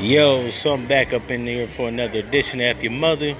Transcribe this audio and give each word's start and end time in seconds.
Yo, 0.00 0.48
so 0.50 0.72
I'm 0.72 0.86
back 0.86 1.12
up 1.12 1.30
in 1.30 1.44
there 1.44 1.66
for 1.66 1.86
another 1.86 2.20
edition 2.20 2.58
of 2.62 2.82
Your 2.82 2.90
Mother. 2.90 3.34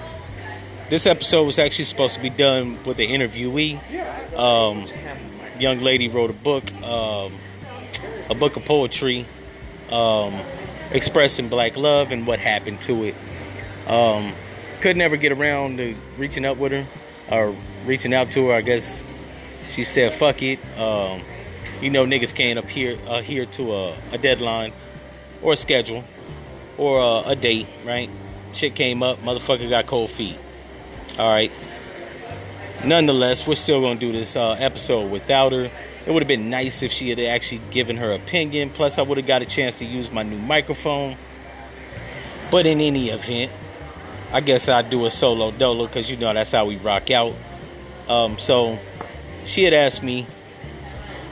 This 0.91 1.07
episode 1.07 1.45
was 1.45 1.59
actually 1.59 1.87
supposed 1.87 2.17
to 2.17 2.21
be 2.21 2.29
done 2.29 2.77
with 2.85 2.99
an 2.99 3.07
interviewee. 3.07 3.81
Um, 4.37 4.87
young 5.59 5.81
lady 5.81 6.09
wrote 6.09 6.29
a 6.29 6.35
book, 6.35 6.71
um, 6.83 7.33
a 8.29 8.35
book 8.35 8.57
of 8.57 8.67
poetry, 8.67 9.25
um, 9.91 10.39
expressing 10.91 11.49
black 11.49 11.79
love 11.79 12.13
and 12.13 12.27
what 12.27 12.41
happened 12.41 12.83
to 12.83 13.05
it. 13.05 13.15
Um, 13.87 14.35
could 14.83 14.99
never 14.99 15.17
get 15.17 15.33
around 15.33 15.79
to 15.79 15.97
reaching 16.19 16.45
up 16.45 16.59
with 16.59 16.73
her 16.73 16.87
or 17.33 17.55
reaching 17.87 18.13
out 18.13 18.33
to 18.33 18.49
her. 18.49 18.55
I 18.55 18.61
guess 18.61 19.03
she 19.71 19.85
said, 19.85 20.13
"Fuck 20.13 20.43
it." 20.43 20.59
Um, 20.79 21.23
you 21.81 21.89
know, 21.89 22.05
niggas 22.05 22.35
can't 22.35 22.59
appear 22.59 22.99
adhere 23.09 23.47
to 23.47 23.73
a, 23.73 23.95
a 24.13 24.19
deadline 24.19 24.75
or 25.41 25.55
a 25.55 25.57
schedule 25.57 26.05
or 26.81 26.99
a, 26.99 27.31
a 27.31 27.37
date, 27.37 27.67
right? 27.85 28.09
Shit 28.55 28.75
came 28.75 29.03
up, 29.03 29.19
motherfucker 29.19 29.69
got 29.69 29.87
cold 29.87 30.09
feet. 30.09 30.37
All 31.19 31.31
right. 31.31 31.53
Nonetheless, 32.85 33.47
we're 33.47 33.55
still 33.55 33.83
gonna 33.83 34.01
do 34.01 34.11
this 34.13 34.35
uh, 34.35 34.53
episode 34.53 35.11
without 35.11 35.53
her. 35.53 35.71
It 36.07 36.11
would 36.11 36.23
have 36.23 36.29
been 36.29 36.49
nice 36.49 36.83
if 36.83 36.91
she 36.91 37.11
had 37.11 37.21
actually 37.21 37.61
given 37.71 37.99
her 37.99 38.13
opinion. 38.13 38.71
Plus, 38.71 38.99
I 38.99 39.03
would 39.03 39.19
have 39.19 39.27
got 39.27 39.43
a 39.43 39.45
chance 39.45 39.79
to 39.81 39.85
use 39.85 40.11
my 40.11 40.23
new 40.23 40.39
microphone. 40.39 41.17
But 42.51 42.65
in 42.65 42.81
any 42.81 43.11
event, 43.11 43.53
I 44.33 44.41
guess 44.41 44.67
I'd 44.71 44.89
do 44.89 45.05
a 45.05 45.11
solo 45.11 45.51
dolo 45.51 45.87
because 45.87 46.11
you 46.11 46.17
know 46.17 46.33
that's 46.33 46.53
how 46.53 46.65
we 46.65 46.77
rock 46.77 47.11
out. 47.11 47.35
Um, 48.09 48.39
so 48.39 48.79
she 49.45 49.65
had 49.65 49.75
asked 49.75 50.03
me 50.03 50.27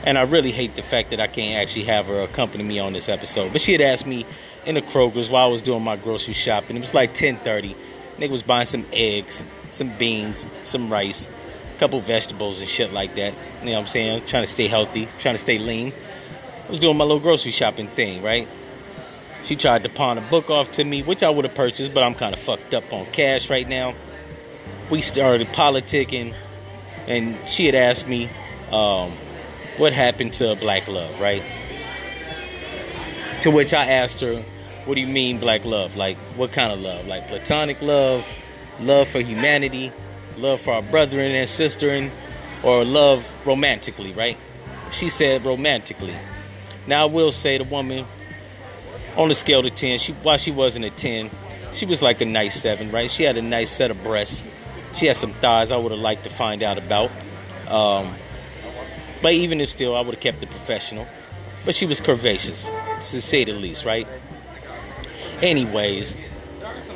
and 0.03 0.17
I 0.17 0.21
really 0.21 0.51
hate 0.51 0.75
the 0.75 0.81
fact 0.81 1.09
that 1.09 1.19
I 1.19 1.27
can't 1.27 1.61
actually 1.61 1.85
have 1.85 2.05
her 2.05 2.21
accompany 2.21 2.63
me 2.63 2.79
on 2.79 2.93
this 2.93 3.09
episode. 3.09 3.51
But 3.51 3.61
she 3.61 3.73
had 3.73 3.81
asked 3.81 4.07
me 4.07 4.25
in 4.65 4.75
the 4.75 4.81
Kroger's 4.81 5.29
while 5.29 5.47
I 5.47 5.51
was 5.51 5.61
doing 5.61 5.83
my 5.83 5.95
grocery 5.95 6.33
shopping. 6.33 6.75
It 6.75 6.81
was 6.81 6.93
like 6.93 7.13
10:30. 7.13 7.75
Nigga 8.17 8.29
was 8.29 8.43
buying 8.43 8.65
some 8.65 8.85
eggs, 8.91 9.41
some 9.69 9.89
beans, 9.97 10.45
some 10.63 10.91
rice, 10.91 11.27
a 11.75 11.79
couple 11.79 11.99
vegetables 12.01 12.59
and 12.59 12.69
shit 12.69 12.91
like 12.91 13.15
that. 13.15 13.33
You 13.61 13.67
know 13.67 13.73
what 13.73 13.81
I'm 13.81 13.87
saying? 13.87 14.23
Trying 14.25 14.43
to 14.43 14.47
stay 14.47 14.67
healthy, 14.67 15.07
trying 15.19 15.35
to 15.35 15.39
stay 15.39 15.57
lean. 15.57 15.93
I 16.67 16.69
was 16.69 16.79
doing 16.79 16.97
my 16.97 17.03
little 17.05 17.21
grocery 17.21 17.51
shopping 17.51 17.87
thing, 17.87 18.21
right? 18.21 18.47
She 19.43 19.55
tried 19.55 19.83
to 19.83 19.89
pawn 19.89 20.17
a 20.17 20.21
book 20.21 20.49
off 20.49 20.71
to 20.73 20.83
me, 20.83 21.01
which 21.01 21.23
I 21.23 21.29
would 21.29 21.45
have 21.45 21.55
purchased, 21.55 21.93
but 21.93 22.03
I'm 22.03 22.13
kind 22.13 22.33
of 22.33 22.39
fucked 22.39 22.73
up 22.73 22.91
on 22.91 23.05
cash 23.07 23.49
right 23.49 23.67
now. 23.67 23.93
We 24.91 25.01
started 25.01 25.47
politicking, 25.47 26.33
and 27.07 27.37
she 27.47 27.65
had 27.65 27.75
asked 27.75 28.07
me, 28.07 28.29
um, 28.71 29.11
what 29.77 29.93
happened 29.93 30.33
to 30.33 30.55
black 30.55 30.87
love, 30.87 31.19
right? 31.21 31.41
To 33.41 33.51
which 33.51 33.73
I 33.73 33.85
asked 33.85 34.19
her, 34.19 34.43
what 34.83 34.95
do 34.95 35.01
you 35.01 35.07
mean 35.07 35.39
black 35.39 35.63
love? 35.63 35.95
Like, 35.95 36.17
what 36.35 36.51
kind 36.51 36.73
of 36.73 36.81
love? 36.81 37.07
Like 37.07 37.27
platonic 37.29 37.81
love, 37.81 38.27
love 38.81 39.07
for 39.07 39.21
humanity, 39.21 39.93
love 40.37 40.59
for 40.59 40.73
our 40.73 40.81
brethren 40.81 41.31
and 41.31 41.47
sister, 41.47 42.09
or 42.63 42.83
love 42.83 43.31
romantically, 43.45 44.11
right? 44.11 44.37
She 44.91 45.09
said 45.09 45.45
romantically. 45.45 46.15
Now, 46.85 47.03
I 47.03 47.05
will 47.05 47.31
say 47.31 47.57
the 47.57 47.63
woman, 47.63 48.05
on 49.15 49.31
a 49.31 49.35
scale 49.35 49.61
to 49.63 49.69
10, 49.69 49.99
she 49.99 50.13
while 50.13 50.37
she 50.37 50.51
wasn't 50.51 50.85
a 50.85 50.89
10, 50.89 51.29
she 51.71 51.85
was 51.85 52.01
like 52.01 52.19
a 52.19 52.25
nice 52.25 52.59
7, 52.59 52.91
right? 52.91 53.09
She 53.09 53.23
had 53.23 53.37
a 53.37 53.41
nice 53.41 53.69
set 53.69 53.89
of 53.89 54.03
breasts. 54.03 54.65
She 54.95 55.05
had 55.05 55.15
some 55.15 55.31
thighs 55.33 55.71
I 55.71 55.77
would 55.77 55.91
have 55.91 56.01
liked 56.01 56.23
to 56.25 56.29
find 56.29 56.61
out 56.61 56.77
about. 56.77 57.09
Um, 57.69 58.13
but 59.21 59.33
even 59.33 59.61
if 59.61 59.69
still, 59.69 59.95
I 59.95 60.01
would 60.01 60.15
have 60.15 60.21
kept 60.21 60.43
it 60.43 60.49
professional. 60.49 61.07
But 61.65 61.75
she 61.75 61.85
was 61.85 61.99
curvaceous, 61.99 62.69
to 62.97 63.21
say 63.21 63.43
the 63.43 63.53
least, 63.53 63.85
right? 63.85 64.07
Anyways, 65.41 66.15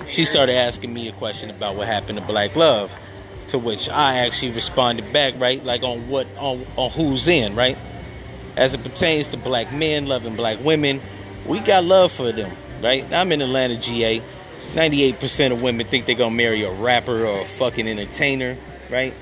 she 0.09 0.25
started 0.25 0.55
asking 0.55 0.93
me 0.93 1.07
a 1.07 1.11
question 1.13 1.49
about 1.49 1.75
what 1.75 1.87
happened 1.87 2.17
to 2.17 2.23
Black 2.25 2.55
Love, 2.55 2.91
to 3.49 3.57
which 3.57 3.89
I 3.89 4.19
actually 4.19 4.51
responded 4.51 5.11
back, 5.13 5.33
right? 5.37 5.63
Like 5.63 5.83
on 5.83 6.07
what, 6.09 6.27
on, 6.37 6.65
on 6.75 6.91
who's 6.91 7.27
in, 7.27 7.55
right? 7.55 7.77
As 8.55 8.73
it 8.73 8.83
pertains 8.83 9.29
to 9.29 9.37
black 9.37 9.73
men 9.73 10.05
loving 10.05 10.35
black 10.35 10.63
women, 10.63 11.01
we 11.45 11.59
got 11.59 11.83
love 11.83 12.11
for 12.11 12.31
them, 12.31 12.51
right? 12.81 13.03
I'm 13.11 13.31
in 13.31 13.41
Atlanta, 13.41 13.77
GA. 13.77 14.21
98% 14.73 15.51
of 15.51 15.61
women 15.61 15.85
think 15.85 16.05
they're 16.05 16.15
gonna 16.15 16.35
marry 16.35 16.63
a 16.63 16.71
rapper 16.71 17.25
or 17.25 17.41
a 17.41 17.45
fucking 17.45 17.87
entertainer, 17.87 18.57
right? 18.89 19.13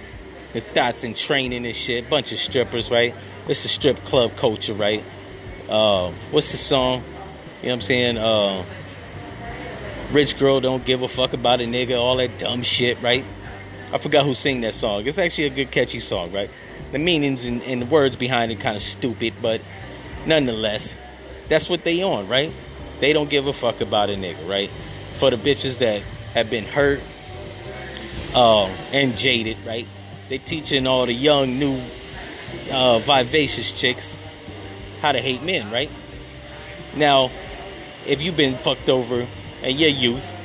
There's 0.52 0.66
thoughts 0.66 1.04
in 1.04 1.14
training 1.14 1.66
and 1.66 1.76
shit. 1.76 2.10
Bunch 2.10 2.32
of 2.32 2.40
strippers, 2.40 2.92
right? 2.92 3.14
It's 3.48 3.66
a 3.66 3.70
strip 3.70 3.98
club 4.06 4.36
culture, 4.36 4.74
right? 4.74 5.04
Uh, 5.72 6.12
what's 6.32 6.52
the 6.52 6.58
song? 6.58 6.98
You 6.98 7.02
know 7.02 7.06
what 7.62 7.74
I'm 7.76 7.82
saying? 7.82 8.18
Uh, 8.18 8.66
rich 10.12 10.38
girl 10.38 10.60
don't 10.60 10.84
give 10.84 11.02
a 11.02 11.08
fuck 11.08 11.32
about 11.32 11.62
a 11.62 11.64
nigga, 11.64 11.98
all 11.98 12.18
that 12.18 12.38
dumb 12.38 12.62
shit, 12.62 13.02
right? 13.02 13.24
I 13.94 13.98
forgot 13.98 14.26
who 14.26 14.34
sang 14.34 14.60
that 14.62 14.74
song. 14.74 15.08
It's 15.08 15.18
actually 15.18 15.46
a 15.46 15.50
good 15.50 15.72
catchy 15.72 16.02
song, 16.02 16.34
right? 16.34 16.50
The 16.92 17.00
meanings 17.00 17.46
and, 17.46 17.62
and 17.62 17.84
the 17.84 17.86
words 17.86 18.18
behind 18.18 18.52
it 18.52 18.60
kind 18.60 18.76
of 18.76 18.82
stupid, 18.82 19.36
but 19.42 19.62
nonetheless, 20.26 20.98
that's 21.48 21.70
what 21.70 21.86
they 21.86 22.04
on, 22.04 22.28
right? 22.28 22.52
They 23.00 23.14
don't 23.14 23.30
give 23.30 23.48
a 23.48 23.54
fuck 23.54 23.80
about 23.80 24.10
a 24.10 24.16
nigga, 24.16 24.50
right? 24.50 24.70
For 25.16 25.30
the 25.30 25.38
bitches 25.38 25.80
that 25.80 26.02
have 26.34 26.50
been 26.50 26.66
hurt 26.66 27.00
uh, 28.36 28.66
and 28.92 29.18
jaded, 29.18 29.56
right? 29.66 29.88
They 30.28 30.38
teaching 30.38 30.86
all 30.86 31.06
the 31.06 31.14
young, 31.14 31.60
new, 31.60 31.82
uh, 32.70 33.00
vivacious 33.00 33.72
chicks 33.72 34.18
how 35.02 35.12
to 35.12 35.20
hate 35.20 35.44
men, 35.44 35.72
right? 35.72 35.90
Now, 36.96 37.32
if 38.06 38.22
you've 38.22 38.38
been 38.38 38.58
fucked 38.58 38.90
over 38.90 39.28
in 39.64 39.78
your 39.78 39.90
youth 39.90 40.36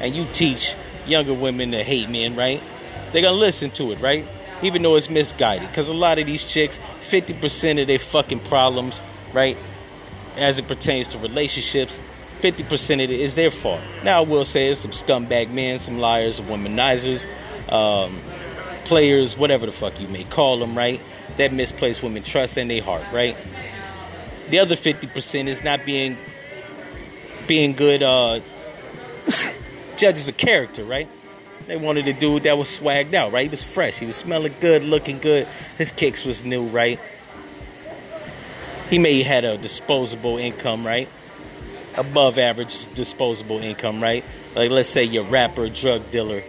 and 0.00 0.14
you 0.14 0.26
teach 0.32 0.74
younger 1.06 1.34
women 1.34 1.72
to 1.72 1.82
hate 1.82 2.08
men, 2.08 2.36
right? 2.36 2.62
They're 3.12 3.22
gonna 3.22 3.36
listen 3.36 3.70
to 3.72 3.92
it, 3.92 4.00
right? 4.00 4.26
Even 4.62 4.82
though 4.82 4.96
it's 4.96 5.10
misguided. 5.10 5.68
Because 5.68 5.88
a 5.88 5.94
lot 5.94 6.18
of 6.18 6.26
these 6.26 6.44
chicks, 6.44 6.78
50% 7.02 7.80
of 7.80 7.86
their 7.86 7.98
fucking 7.98 8.40
problems, 8.40 9.02
right, 9.32 9.56
as 10.36 10.58
it 10.58 10.68
pertains 10.68 11.08
to 11.08 11.18
relationships, 11.18 11.98
50% 12.40 13.04
of 13.04 13.10
it 13.10 13.10
is 13.10 13.34
their 13.34 13.50
fault. 13.50 13.80
Now, 14.02 14.18
I 14.22 14.26
will 14.26 14.44
say 14.44 14.66
there's 14.66 14.78
some 14.78 14.90
scumbag 14.90 15.50
men, 15.50 15.78
some 15.78 15.98
liars, 15.98 16.40
womanizers, 16.40 17.26
um, 17.72 18.18
players, 18.84 19.36
whatever 19.36 19.66
the 19.66 19.72
fuck 19.72 20.00
you 20.00 20.08
may 20.08 20.24
call 20.24 20.58
them, 20.58 20.76
right? 20.76 21.00
That 21.36 21.52
misplaced 21.52 22.02
women 22.02 22.22
trust 22.22 22.58
in 22.58 22.68
their 22.68 22.82
heart, 22.82 23.04
right? 23.12 23.36
The 24.50 24.58
other 24.58 24.76
50% 24.76 25.46
is 25.46 25.62
not 25.62 25.84
being 25.84 26.16
being 27.46 27.72
good 27.72 28.02
uh, 28.02 28.40
judges 29.96 30.28
of 30.28 30.36
character, 30.36 30.84
right? 30.84 31.08
They 31.66 31.76
wanted 31.76 32.08
a 32.08 32.12
dude 32.12 32.44
that 32.44 32.58
was 32.58 32.68
swagged 32.68 33.14
out, 33.14 33.32
right? 33.32 33.44
He 33.44 33.48
was 33.48 33.62
fresh, 33.62 33.98
he 33.98 34.06
was 34.06 34.16
smelling 34.16 34.54
good, 34.60 34.84
looking 34.84 35.18
good. 35.18 35.46
His 35.78 35.90
kicks 35.90 36.24
was 36.24 36.44
new, 36.44 36.64
right? 36.66 36.98
He 38.90 38.98
may 38.98 39.22
have 39.22 39.26
had 39.26 39.44
a 39.44 39.58
disposable 39.58 40.38
income, 40.38 40.86
right? 40.86 41.08
Above 41.96 42.38
average 42.38 42.92
disposable 42.94 43.58
income, 43.58 44.02
right? 44.02 44.24
Like 44.54 44.70
let's 44.70 44.88
say 44.88 45.04
you're 45.04 45.24
rapper, 45.24 45.68
drug 45.68 46.10
dealer, 46.10 46.42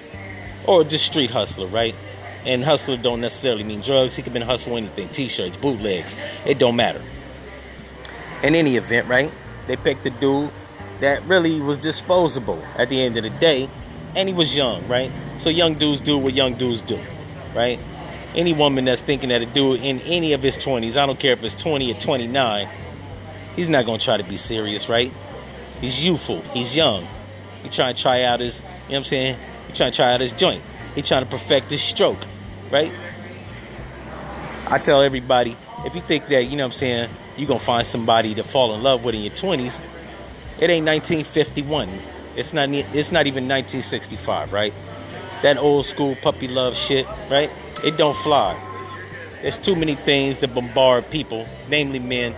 or 0.67 0.83
just 0.83 1.05
street 1.05 1.31
hustler, 1.31 1.67
right? 1.67 1.95
And 2.45 2.63
hustler 2.63 2.97
don't 2.97 3.21
necessarily 3.21 3.63
mean 3.63 3.81
drugs. 3.81 4.15
He 4.17 4.23
could 4.23 4.33
been 4.33 4.41
hustle 4.41 4.75
anything, 4.75 5.07
t-shirts, 5.09 5.55
bootlegs. 5.55 6.15
It 6.45 6.59
don't 6.59 6.75
matter. 6.75 7.01
In 8.43 8.55
any 8.55 8.75
event, 8.75 9.07
right? 9.07 9.33
They 9.67 9.77
picked 9.77 10.05
a 10.05 10.09
dude 10.09 10.51
that 10.99 11.23
really 11.23 11.59
was 11.59 11.77
disposable 11.77 12.61
at 12.77 12.89
the 12.89 13.01
end 13.01 13.17
of 13.17 13.23
the 13.23 13.29
day, 13.29 13.69
and 14.15 14.27
he 14.27 14.35
was 14.35 14.55
young, 14.55 14.87
right? 14.87 15.11
So 15.37 15.49
young 15.49 15.75
dudes 15.75 16.01
do 16.01 16.17
what 16.17 16.33
young 16.33 16.55
dudes 16.55 16.81
do, 16.81 16.99
right? 17.55 17.79
Any 18.35 18.53
woman 18.53 18.85
that's 18.85 19.01
thinking 19.01 19.29
that 19.29 19.41
a 19.41 19.45
dude 19.45 19.81
in 19.81 20.01
any 20.01 20.33
of 20.33 20.41
his 20.43 20.57
20s, 20.57 20.97
I 20.97 21.05
don't 21.05 21.19
care 21.19 21.33
if 21.33 21.43
it's 21.43 21.59
20 21.61 21.91
or 21.91 21.97
29, 21.97 22.67
he's 23.55 23.69
not 23.69 23.85
gonna 23.85 23.97
try 23.97 24.17
to 24.17 24.23
be 24.23 24.37
serious, 24.37 24.89
right? 24.89 25.11
He's 25.79 26.03
youthful, 26.03 26.41
he's 26.53 26.75
young. 26.75 27.07
He 27.63 27.69
trying 27.69 27.95
to 27.95 28.01
try 28.01 28.23
out 28.23 28.41
his, 28.41 28.59
you 28.59 28.65
know 28.65 28.73
what 28.87 28.97
I'm 28.97 29.03
saying? 29.05 29.37
He 29.67 29.73
trying 29.73 29.91
to 29.91 29.95
try 29.95 30.13
out 30.13 30.21
his 30.21 30.33
joint. 30.33 30.61
He 30.95 31.01
trying 31.01 31.23
to 31.23 31.29
perfect 31.29 31.71
his 31.71 31.81
stroke, 31.81 32.19
right? 32.69 32.91
I 34.67 34.79
tell 34.79 35.01
everybody, 35.01 35.55
if 35.85 35.95
you 35.95 36.01
think 36.01 36.27
that, 36.27 36.43
you 36.43 36.57
know 36.57 36.63
what 36.63 36.67
I'm 36.67 36.73
saying, 36.73 37.09
you're 37.37 37.47
gonna 37.47 37.59
find 37.59 37.85
somebody 37.85 38.35
to 38.35 38.43
fall 38.43 38.75
in 38.75 38.83
love 38.83 39.03
with 39.03 39.15
in 39.15 39.21
your 39.21 39.33
20s, 39.33 39.81
it 40.59 40.69
ain't 40.69 40.85
1951. 40.85 41.89
It's 42.35 42.53
not 42.53 42.69
it's 42.69 43.11
not 43.11 43.27
even 43.27 43.47
1965, 43.47 44.53
right? 44.53 44.73
That 45.41 45.57
old 45.57 45.85
school 45.85 46.15
puppy 46.15 46.47
love 46.47 46.75
shit, 46.75 47.07
right? 47.29 47.49
It 47.83 47.97
don't 47.97 48.15
fly. 48.17 48.57
There's 49.41 49.57
too 49.57 49.75
many 49.75 49.95
things 49.95 50.39
that 50.39 50.55
bombard 50.55 51.09
people, 51.09 51.45
namely 51.69 51.99
men, 51.99 52.33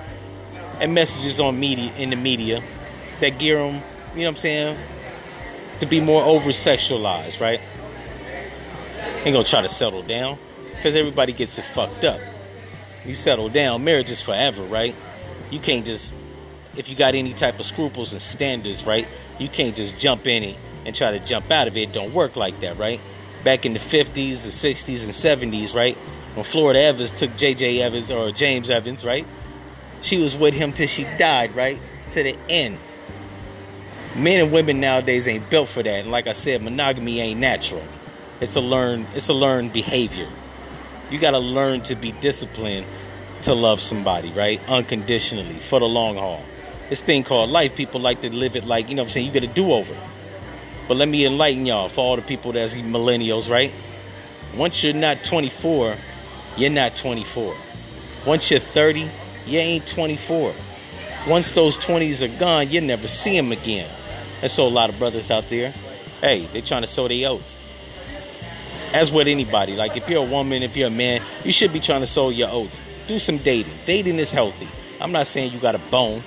and 0.79 0.93
messages 0.93 1.39
on 1.39 1.59
media 1.59 1.93
in 1.97 2.09
the 2.09 2.15
media 2.15 2.63
that 3.19 3.37
gear 3.37 3.57
them, 3.57 3.75
you 4.13 4.21
know 4.21 4.25
what 4.25 4.27
I'm 4.29 4.35
saying, 4.37 4.77
to 5.79 5.85
be 5.85 5.99
more 5.99 6.23
over 6.23 6.49
sexualized, 6.49 7.39
right? 7.39 7.61
Ain't 9.23 9.33
gonna 9.33 9.43
try 9.43 9.61
to 9.61 9.69
settle 9.69 10.01
down 10.01 10.37
because 10.75 10.95
everybody 10.95 11.33
gets 11.33 11.57
it 11.57 11.65
fucked 11.65 12.05
up. 12.05 12.19
You 13.05 13.15
settle 13.15 13.49
down, 13.49 13.83
marriage 13.83 14.11
is 14.11 14.21
forever, 14.21 14.63
right? 14.63 14.95
You 15.51 15.59
can't 15.59 15.85
just 15.85 16.13
if 16.75 16.89
you 16.89 16.95
got 16.95 17.15
any 17.15 17.33
type 17.33 17.59
of 17.59 17.65
scruples 17.65 18.11
and 18.11 18.21
standards, 18.21 18.85
right? 18.85 19.07
You 19.39 19.47
can't 19.47 19.75
just 19.75 19.97
jump 19.97 20.27
in 20.27 20.43
it 20.43 20.57
and 20.85 20.95
try 20.95 21.11
to 21.11 21.19
jump 21.19 21.49
out 21.51 21.67
of 21.67 21.77
it. 21.77 21.89
It 21.89 21.93
don't 21.93 22.13
work 22.13 22.35
like 22.35 22.59
that, 22.59 22.77
right? 22.77 22.99
Back 23.43 23.65
in 23.65 23.73
the 23.73 23.79
50s, 23.79 24.13
the 24.13 24.73
60s, 24.73 25.05
and 25.05 25.53
70s, 25.53 25.73
right? 25.73 25.95
When 26.35 26.43
Florida 26.43 26.81
Evans 26.81 27.11
took 27.11 27.35
J.J. 27.37 27.81
Evans 27.81 28.11
or 28.11 28.31
James 28.31 28.69
Evans, 28.69 29.05
right? 29.05 29.25
She 30.01 30.17
was 30.17 30.35
with 30.35 30.53
him 30.53 30.73
till 30.73 30.87
she 30.87 31.05
died, 31.17 31.55
right? 31.55 31.79
To 32.11 32.23
the 32.23 32.37
end. 32.49 32.77
Men 34.15 34.43
and 34.43 34.51
women 34.51 34.79
nowadays 34.79 35.27
ain't 35.27 35.49
built 35.49 35.69
for 35.69 35.83
that. 35.83 36.01
And 36.01 36.11
like 36.11 36.27
I 36.27 36.33
said, 36.33 36.61
monogamy 36.61 37.19
ain't 37.19 37.39
natural. 37.39 37.83
It's 38.41 38.55
a 38.55 38.61
learned 38.61 39.07
it's 39.15 39.29
a 39.29 39.33
learned 39.33 39.73
behavior. 39.73 40.27
You 41.11 41.19
gotta 41.19 41.39
learn 41.39 41.81
to 41.83 41.95
be 41.95 42.11
disciplined 42.13 42.85
to 43.43 43.53
love 43.53 43.81
somebody, 43.81 44.31
right? 44.31 44.59
Unconditionally 44.67 45.55
for 45.55 45.79
the 45.79 45.85
long 45.85 46.15
haul. 46.15 46.43
This 46.89 47.01
thing 47.01 47.23
called 47.23 47.49
life, 47.49 47.75
people 47.75 47.99
like 47.99 48.21
to 48.21 48.33
live 48.33 48.55
it 48.55 48.65
like, 48.65 48.89
you 48.89 48.95
know 48.95 49.03
what 49.03 49.07
I'm 49.07 49.11
saying, 49.11 49.27
you 49.27 49.31
get 49.31 49.43
a 49.43 49.47
do-over. 49.47 49.95
But 50.87 50.97
let 50.97 51.07
me 51.07 51.25
enlighten 51.25 51.65
y'all 51.65 51.89
for 51.89 52.01
all 52.01 52.15
the 52.15 52.21
people 52.21 52.51
that's 52.51 52.75
millennials, 52.75 53.49
right? 53.49 53.71
Once 54.55 54.83
you're 54.83 54.93
not 54.93 55.23
24, 55.23 55.95
you're 56.57 56.69
not 56.69 56.95
24. 56.95 57.55
Once 58.25 58.49
you're 58.49 58.59
30, 58.59 59.09
you 59.45 59.59
ain't 59.59 59.85
24. 59.87 60.53
Once 61.27 61.51
those 61.51 61.77
20s 61.77 62.21
are 62.21 62.39
gone, 62.39 62.69
you 62.69 62.81
never 62.81 63.07
see 63.07 63.35
them 63.35 63.51
again. 63.51 63.89
And 64.41 64.51
so 64.51 64.67
a 64.67 64.69
lot 64.69 64.89
of 64.89 64.99
brothers 64.99 65.31
out 65.31 65.49
there, 65.49 65.73
hey, 66.21 66.47
they 66.53 66.61
trying 66.61 66.81
to 66.81 66.87
sow 66.87 67.07
their 67.07 67.29
oats. 67.29 67.57
As 68.95 69.11
with 69.11 69.27
anybody, 69.27 69.75
like 69.75 69.97
if 69.97 70.07
you're 70.07 70.25
a 70.25 70.29
woman, 70.29 70.63
if 70.63 70.77
you're 70.77 70.87
a 70.87 70.89
man, 70.89 71.21
you 71.43 71.51
should 71.51 71.73
be 71.73 71.81
trying 71.81 71.99
to 71.99 72.07
sow 72.07 72.29
your 72.29 72.47
oats. 72.49 72.79
Do 73.07 73.19
some 73.19 73.39
dating. 73.39 73.73
Dating 73.83 74.19
is 74.19 74.31
healthy. 74.31 74.69
I'm 75.01 75.11
not 75.11 75.27
saying 75.27 75.51
you 75.51 75.59
got 75.59 75.75
a 75.75 75.79
bone, 75.91 76.23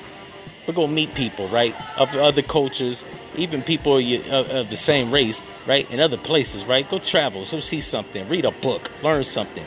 but 0.66 0.74
go 0.74 0.86
meet 0.86 1.14
people, 1.14 1.48
right? 1.48 1.74
Of 1.98 2.14
other 2.14 2.42
cultures, 2.42 3.06
even 3.36 3.62
people 3.62 3.96
of 3.96 4.68
the 4.68 4.76
same 4.76 5.10
race, 5.10 5.40
right? 5.66 5.90
In 5.90 5.98
other 5.98 6.18
places, 6.18 6.66
right? 6.66 6.86
Go 6.90 6.98
travel, 6.98 7.46
go 7.50 7.60
see 7.60 7.80
something, 7.80 8.28
read 8.28 8.44
a 8.44 8.50
book, 8.50 8.90
learn 9.02 9.24
something. 9.24 9.64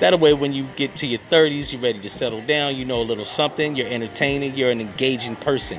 That 0.00 0.18
way, 0.18 0.34
when 0.34 0.52
you 0.52 0.64
get 0.74 0.96
to 0.96 1.06
your 1.06 1.20
30s, 1.30 1.70
you're 1.72 1.80
ready 1.80 2.00
to 2.00 2.10
settle 2.10 2.44
down, 2.44 2.74
you 2.74 2.84
know 2.84 3.00
a 3.00 3.04
little 3.04 3.24
something, 3.24 3.76
you're 3.76 3.86
entertaining, 3.86 4.56
you're 4.56 4.72
an 4.72 4.80
engaging 4.80 5.36
person. 5.36 5.78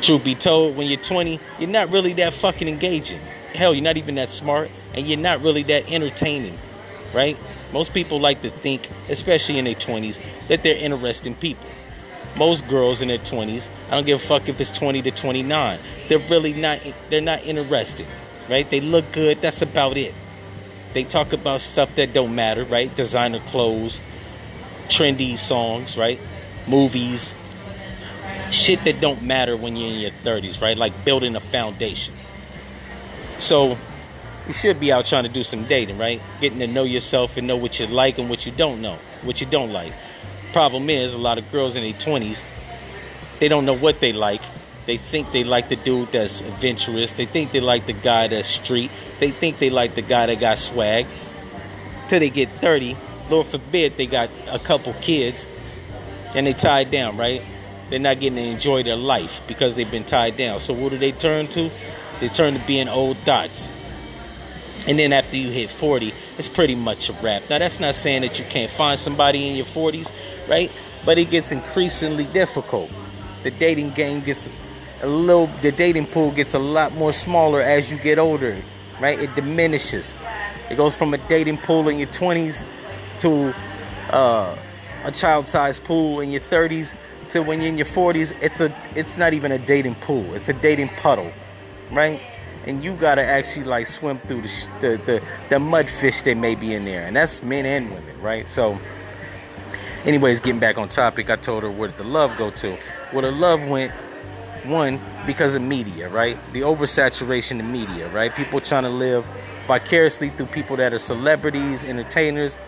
Truth 0.00 0.24
be 0.24 0.36
told, 0.36 0.74
when 0.74 0.86
you're 0.86 1.02
20, 1.02 1.38
you're 1.58 1.68
not 1.68 1.90
really 1.90 2.14
that 2.14 2.32
fucking 2.32 2.66
engaging. 2.66 3.20
Hell, 3.52 3.74
you're 3.74 3.84
not 3.84 3.98
even 3.98 4.14
that 4.14 4.30
smart, 4.30 4.70
and 4.94 5.06
you're 5.06 5.18
not 5.18 5.42
really 5.42 5.62
that 5.64 5.90
entertaining, 5.90 6.56
right? 7.12 7.36
Most 7.72 7.92
people 7.92 8.20
like 8.20 8.42
to 8.42 8.50
think, 8.50 8.88
especially 9.08 9.58
in 9.58 9.64
their 9.64 9.74
20s, 9.74 10.20
that 10.48 10.62
they're 10.62 10.76
interesting 10.76 11.34
people. 11.34 11.66
Most 12.36 12.66
girls 12.66 13.00
in 13.00 13.08
their 13.08 13.18
20s 13.18 13.68
i 13.88 13.90
don't 13.92 14.06
give 14.06 14.20
a 14.20 14.26
fuck 14.26 14.48
if 14.48 14.60
it's 14.60 14.70
20 14.76 15.02
to 15.02 15.12
29 15.12 15.78
they're 16.08 16.18
really 16.18 16.52
not 16.52 16.80
they're 17.08 17.20
not 17.20 17.44
interested 17.44 18.06
right? 18.48 18.68
They 18.68 18.80
look 18.80 19.10
good 19.12 19.40
that's 19.40 19.62
about 19.62 19.96
it. 19.96 20.14
They 20.92 21.04
talk 21.04 21.32
about 21.32 21.60
stuff 21.60 21.94
that 21.96 22.12
don't 22.12 22.34
matter 22.34 22.64
right? 22.64 22.94
Designer 22.94 23.40
clothes 23.40 24.00
trendy 24.88 25.38
songs 25.38 25.96
right? 25.96 26.18
Movies 26.66 27.34
shit 28.50 28.84
that 28.84 29.00
don't 29.00 29.22
matter 29.22 29.56
when 29.56 29.76
you're 29.76 29.90
in 29.90 30.00
your 30.00 30.10
30s 30.10 30.60
right? 30.60 30.76
Like 30.76 31.04
building 31.04 31.36
a 31.36 31.40
foundation. 31.40 32.14
So 33.40 33.78
you 34.46 34.52
should 34.52 34.78
be 34.78 34.92
out 34.92 35.04
trying 35.06 35.24
to 35.24 35.30
do 35.30 35.44
some 35.44 35.64
dating 35.64 35.98
right 35.98 36.20
getting 36.40 36.58
to 36.58 36.66
know 36.66 36.84
yourself 36.84 37.36
and 37.36 37.46
know 37.46 37.56
what 37.56 37.78
you 37.80 37.86
like 37.86 38.18
and 38.18 38.28
what 38.28 38.44
you 38.44 38.52
don't 38.52 38.80
know 38.80 38.98
what 39.22 39.40
you 39.40 39.46
don't 39.46 39.72
like 39.72 39.92
Problem 40.54 40.88
is, 40.88 41.14
a 41.14 41.18
lot 41.18 41.36
of 41.36 41.50
girls 41.50 41.74
in 41.74 41.82
their 41.82 41.92
20s, 41.94 42.40
they 43.40 43.48
don't 43.48 43.64
know 43.64 43.76
what 43.76 43.98
they 43.98 44.12
like. 44.12 44.40
They 44.86 44.98
think 44.98 45.32
they 45.32 45.42
like 45.42 45.68
the 45.68 45.74
dude 45.74 46.12
that's 46.12 46.42
adventurous. 46.42 47.10
They 47.10 47.26
think 47.26 47.50
they 47.50 47.58
like 47.58 47.86
the 47.86 47.92
guy 47.92 48.28
that's 48.28 48.46
street. 48.46 48.92
They 49.18 49.32
think 49.32 49.58
they 49.58 49.68
like 49.68 49.96
the 49.96 50.02
guy 50.02 50.26
that 50.26 50.38
got 50.38 50.58
swag. 50.58 51.06
Till 52.06 52.20
they 52.20 52.30
get 52.30 52.50
30, 52.60 52.96
Lord 53.28 53.48
forbid 53.48 53.96
they 53.96 54.06
got 54.06 54.30
a 54.48 54.60
couple 54.60 54.92
kids 55.00 55.48
and 56.36 56.46
they 56.46 56.52
tied 56.52 56.92
down, 56.92 57.16
right? 57.16 57.42
They're 57.90 57.98
not 57.98 58.20
getting 58.20 58.36
to 58.36 58.42
enjoy 58.42 58.84
their 58.84 58.94
life 58.94 59.40
because 59.48 59.74
they've 59.74 59.90
been 59.90 60.04
tied 60.04 60.36
down. 60.36 60.60
So 60.60 60.72
what 60.72 60.90
do 60.90 60.98
they 60.98 61.10
turn 61.10 61.48
to? 61.48 61.68
They 62.20 62.28
turn 62.28 62.54
to 62.54 62.64
being 62.64 62.88
old 62.88 63.16
dots. 63.24 63.72
And 64.86 64.98
then 64.98 65.12
after 65.12 65.36
you 65.36 65.50
hit 65.50 65.70
40, 65.70 66.12
it's 66.36 66.48
pretty 66.48 66.74
much 66.74 67.08
a 67.08 67.14
wrap. 67.14 67.48
Now, 67.48 67.58
that's 67.58 67.80
not 67.80 67.94
saying 67.94 68.22
that 68.22 68.38
you 68.38 68.44
can't 68.44 68.70
find 68.70 68.98
somebody 68.98 69.48
in 69.48 69.56
your 69.56 69.66
40s, 69.66 70.12
right? 70.48 70.70
But 71.04 71.18
it 71.18 71.30
gets 71.30 71.52
increasingly 71.52 72.24
difficult. 72.24 72.90
The 73.42 73.50
dating 73.50 73.90
game 73.90 74.20
gets 74.20 74.50
a 75.00 75.06
little, 75.06 75.46
the 75.62 75.72
dating 75.72 76.06
pool 76.06 76.30
gets 76.32 76.54
a 76.54 76.58
lot 76.58 76.92
more 76.94 77.12
smaller 77.12 77.62
as 77.62 77.92
you 77.92 77.98
get 77.98 78.18
older, 78.18 78.62
right? 79.00 79.18
It 79.18 79.34
diminishes. 79.34 80.14
It 80.70 80.76
goes 80.76 80.94
from 80.94 81.14
a 81.14 81.18
dating 81.18 81.58
pool 81.58 81.88
in 81.88 81.98
your 81.98 82.08
20s 82.08 82.64
to 83.20 83.54
uh, 84.10 84.56
a 85.04 85.12
child-sized 85.12 85.84
pool 85.84 86.20
in 86.20 86.30
your 86.30 86.40
30s 86.40 86.94
to 87.30 87.42
when 87.42 87.60
you're 87.60 87.68
in 87.68 87.78
your 87.78 87.86
40s. 87.86 88.34
It's 88.40 88.60
a, 88.60 88.74
it's 88.94 89.16
not 89.16 89.32
even 89.32 89.52
a 89.52 89.58
dating 89.58 89.96
pool. 89.96 90.34
It's 90.34 90.48
a 90.48 90.52
dating 90.52 90.88
puddle, 90.90 91.32
right? 91.90 92.20
And 92.66 92.82
you 92.82 92.94
gotta 92.94 93.22
actually 93.22 93.64
like 93.64 93.86
swim 93.86 94.18
through 94.20 94.42
the 94.42 94.68
the 94.80 95.22
the, 95.50 95.58
the 95.58 95.84
fish 95.84 96.22
that 96.22 96.36
may 96.36 96.54
be 96.54 96.74
in 96.74 96.84
there, 96.84 97.06
and 97.06 97.16
that's 97.16 97.42
men 97.42 97.66
and 97.66 97.90
women, 97.90 98.20
right? 98.20 98.48
So, 98.48 98.80
anyways, 100.04 100.40
getting 100.40 100.60
back 100.60 100.78
on 100.78 100.88
topic, 100.88 101.30
I 101.30 101.36
told 101.36 101.62
her 101.62 101.70
where 101.70 101.88
did 101.88 101.98
the 101.98 102.04
love 102.04 102.36
go 102.36 102.50
to? 102.50 102.78
Well, 103.12 103.22
the 103.22 103.32
love 103.32 103.66
went 103.68 103.92
one 104.64 105.00
because 105.26 105.54
of 105.54 105.62
media, 105.62 106.08
right? 106.08 106.38
The 106.52 106.60
oversaturation 106.62 107.60
of 107.60 107.66
media, 107.66 108.08
right? 108.08 108.34
People 108.34 108.60
trying 108.60 108.84
to 108.84 108.88
live 108.88 109.26
vicariously 109.66 110.30
through 110.30 110.46
people 110.46 110.76
that 110.76 110.92
are 110.92 110.98
celebrities, 110.98 111.84
entertainers, 111.84 112.58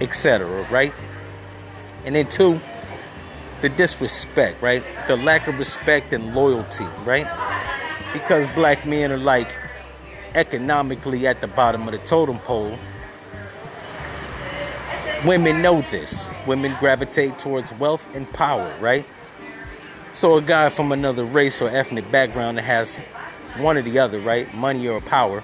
etc., 0.00 0.66
right? 0.70 0.92
And 2.04 2.14
then 2.14 2.28
two, 2.28 2.60
the 3.60 3.68
disrespect, 3.68 4.62
right? 4.62 4.84
The 5.08 5.16
lack 5.16 5.48
of 5.48 5.58
respect 5.58 6.12
and 6.12 6.34
loyalty, 6.34 6.84
right? 7.04 7.26
Because 8.12 8.46
black 8.48 8.86
men 8.86 9.12
are 9.12 9.18
like 9.18 9.54
economically 10.34 11.26
at 11.26 11.40
the 11.40 11.46
bottom 11.46 11.88
of 11.88 11.92
the 11.92 11.98
totem 11.98 12.38
pole. 12.40 12.78
Women 15.24 15.62
know 15.62 15.80
this. 15.90 16.28
Women 16.46 16.76
gravitate 16.78 17.38
towards 17.38 17.72
wealth 17.72 18.06
and 18.14 18.30
power, 18.32 18.72
right? 18.80 19.06
So 20.12 20.36
a 20.36 20.42
guy 20.42 20.68
from 20.68 20.92
another 20.92 21.24
race 21.24 21.60
or 21.60 21.68
ethnic 21.68 22.10
background 22.12 22.58
that 22.58 22.64
has 22.64 22.98
one 23.56 23.76
or 23.76 23.82
the 23.82 23.98
other, 23.98 24.20
right? 24.20 24.52
Money 24.54 24.86
or 24.86 25.00
power, 25.00 25.42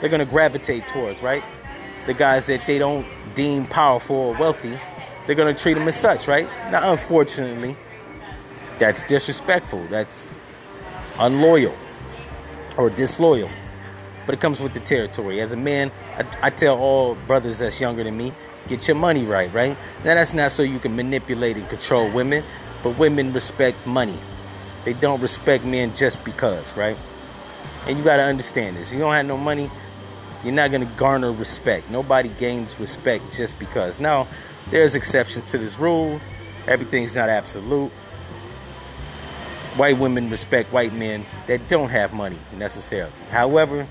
they're 0.00 0.10
gonna 0.10 0.26
gravitate 0.26 0.86
towards, 0.86 1.22
right? 1.22 1.42
The 2.06 2.14
guys 2.14 2.46
that 2.46 2.66
they 2.66 2.78
don't 2.78 3.06
deem 3.34 3.66
powerful 3.66 4.16
or 4.16 4.34
wealthy, 4.34 4.78
they're 5.26 5.34
gonna 5.34 5.54
treat 5.54 5.74
them 5.74 5.88
as 5.88 5.98
such, 5.98 6.28
right? 6.28 6.46
Now, 6.70 6.92
unfortunately, 6.92 7.76
that's 8.78 9.02
disrespectful. 9.04 9.86
That's 9.88 10.34
unloyal 11.18 11.74
or 12.76 12.90
disloyal. 12.90 13.50
But 14.24 14.34
it 14.34 14.40
comes 14.40 14.60
with 14.60 14.74
the 14.74 14.80
territory. 14.80 15.40
As 15.40 15.52
a 15.52 15.56
man, 15.56 15.92
I, 16.16 16.46
I 16.48 16.50
tell 16.50 16.78
all 16.78 17.14
brothers 17.26 17.60
that's 17.60 17.80
younger 17.80 18.02
than 18.02 18.16
me, 18.16 18.32
get 18.66 18.88
your 18.88 18.96
money 18.96 19.24
right, 19.24 19.52
right? 19.52 19.76
Now 20.04 20.14
that's 20.14 20.34
not 20.34 20.52
so 20.52 20.62
you 20.62 20.78
can 20.78 20.96
manipulate 20.96 21.56
and 21.56 21.68
control 21.68 22.10
women, 22.10 22.44
but 22.82 22.98
women 22.98 23.32
respect 23.32 23.86
money. 23.86 24.18
They 24.84 24.92
don't 24.92 25.20
respect 25.20 25.64
men 25.64 25.94
just 25.94 26.24
because, 26.24 26.76
right? 26.76 26.96
And 27.86 27.98
you 27.98 28.04
got 28.04 28.16
to 28.16 28.24
understand 28.24 28.76
this. 28.76 28.92
You 28.92 28.98
don't 28.98 29.12
have 29.12 29.26
no 29.26 29.36
money, 29.36 29.70
you're 30.42 30.52
not 30.52 30.70
going 30.70 30.86
to 30.86 30.94
garner 30.94 31.32
respect. 31.32 31.90
Nobody 31.90 32.28
gains 32.28 32.78
respect 32.78 33.32
just 33.32 33.58
because. 33.58 34.00
Now, 34.00 34.28
there's 34.70 34.94
exceptions 34.94 35.50
to 35.52 35.58
this 35.58 35.78
rule. 35.78 36.20
Everything's 36.66 37.14
not 37.14 37.28
absolute 37.28 37.92
white 39.76 39.98
women 39.98 40.30
respect 40.30 40.72
white 40.72 40.92
men 40.92 41.24
that 41.46 41.68
don't 41.68 41.90
have 41.90 42.12
money 42.12 42.38
necessarily. 42.56 43.12
However, 43.30 43.86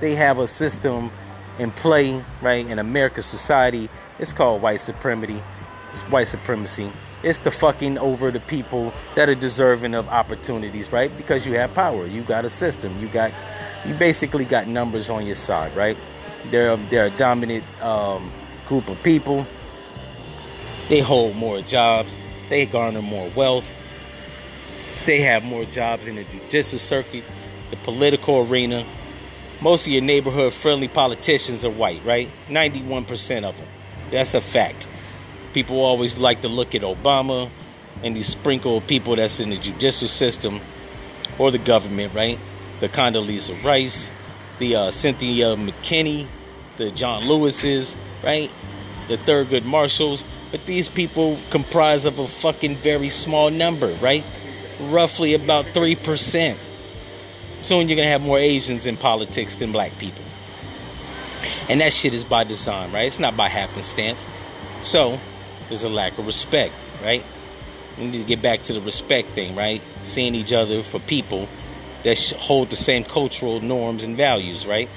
they 0.00 0.14
have 0.14 0.38
a 0.38 0.48
system 0.48 1.10
in 1.58 1.70
play, 1.70 2.22
right, 2.42 2.66
in 2.66 2.78
America's 2.78 3.26
society. 3.26 3.88
It's 4.18 4.32
called 4.32 4.62
white 4.62 4.80
supremacy. 4.80 5.42
It's 5.90 6.02
white 6.02 6.26
supremacy. 6.26 6.92
It's 7.22 7.40
the 7.40 7.50
fucking 7.50 7.98
over 7.98 8.30
the 8.30 8.40
people 8.40 8.92
that 9.14 9.28
are 9.28 9.34
deserving 9.34 9.94
of 9.94 10.08
opportunities, 10.08 10.92
right? 10.92 11.14
Because 11.16 11.46
you 11.46 11.54
have 11.54 11.72
power. 11.74 12.06
You 12.06 12.22
got 12.22 12.44
a 12.44 12.48
system. 12.48 13.00
You 13.00 13.08
got, 13.08 13.32
you 13.86 13.94
basically 13.94 14.44
got 14.44 14.68
numbers 14.68 15.08
on 15.08 15.24
your 15.24 15.34
side, 15.34 15.74
right? 15.74 15.96
They're 16.50 16.76
they're 16.76 17.06
a 17.06 17.10
dominant 17.10 17.64
um, 17.82 18.30
group 18.66 18.88
of 18.88 19.02
people. 19.02 19.46
They 20.88 21.00
hold 21.00 21.34
more 21.34 21.60
jobs. 21.62 22.14
They 22.48 22.66
garner 22.66 23.02
more 23.02 23.28
wealth 23.34 23.74
they 25.06 25.20
have 25.22 25.44
more 25.44 25.64
jobs 25.64 26.06
in 26.06 26.16
the 26.16 26.24
judicial 26.24 26.78
circuit, 26.78 27.24
the 27.70 27.76
political 27.78 28.46
arena. 28.46 28.84
Most 29.60 29.86
of 29.86 29.92
your 29.92 30.02
neighborhood 30.02 30.52
friendly 30.52 30.88
politicians 30.88 31.64
are 31.64 31.70
white, 31.70 32.04
right? 32.04 32.28
91% 32.48 33.44
of 33.44 33.56
them. 33.56 33.66
That's 34.10 34.34
a 34.34 34.40
fact. 34.40 34.88
People 35.54 35.80
always 35.80 36.18
like 36.18 36.42
to 36.42 36.48
look 36.48 36.74
at 36.74 36.82
Obama, 36.82 37.48
and 38.02 38.14
these 38.14 38.28
sprinkle 38.28 38.80
people 38.82 39.16
that's 39.16 39.40
in 39.40 39.50
the 39.50 39.56
judicial 39.56 40.08
system 40.08 40.60
or 41.38 41.50
the 41.50 41.58
government, 41.58 42.12
right? 42.12 42.38
The 42.80 42.88
Condoleezza 42.88 43.62
Rice, 43.64 44.10
the 44.58 44.76
uh, 44.76 44.90
Cynthia 44.90 45.56
McKinney, 45.56 46.26
the 46.76 46.90
John 46.90 47.22
Lewises, 47.22 47.96
right? 48.22 48.50
The 49.08 49.16
Thurgood 49.16 49.64
Marshalls. 49.64 50.24
But 50.50 50.66
these 50.66 50.88
people 50.88 51.38
comprise 51.50 52.06
of 52.06 52.18
a 52.18 52.28
fucking 52.28 52.76
very 52.76 53.10
small 53.10 53.50
number, 53.50 53.94
right? 53.94 54.24
Roughly 54.80 55.34
about 55.34 55.66
3%. 55.66 56.56
Soon 57.62 57.88
you're 57.88 57.96
gonna 57.96 58.08
have 58.08 58.22
more 58.22 58.38
Asians 58.38 58.86
in 58.86 58.96
politics 58.96 59.56
than 59.56 59.72
black 59.72 59.96
people. 59.98 60.22
And 61.68 61.80
that 61.80 61.92
shit 61.92 62.14
is 62.14 62.24
by 62.24 62.44
design, 62.44 62.92
right? 62.92 63.06
It's 63.06 63.18
not 63.18 63.36
by 63.36 63.48
happenstance. 63.48 64.26
So 64.82 65.18
there's 65.68 65.84
a 65.84 65.88
lack 65.88 66.18
of 66.18 66.26
respect, 66.26 66.74
right? 67.02 67.24
We 67.98 68.06
need 68.06 68.18
to 68.18 68.24
get 68.24 68.42
back 68.42 68.62
to 68.64 68.72
the 68.72 68.80
respect 68.80 69.28
thing, 69.30 69.56
right? 69.56 69.82
Seeing 70.04 70.34
each 70.34 70.52
other 70.52 70.82
for 70.82 71.00
people 71.00 71.48
that 72.04 72.18
hold 72.38 72.70
the 72.70 72.76
same 72.76 73.02
cultural 73.02 73.60
norms 73.60 74.04
and 74.04 74.16
values, 74.16 74.66
right? 74.66 74.88